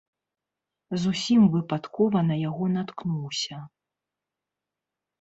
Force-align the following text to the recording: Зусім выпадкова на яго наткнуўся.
Зусім 1.03 1.41
выпадкова 1.57 2.19
на 2.33 2.41
яго 2.49 2.65
наткнуўся. 2.81 3.63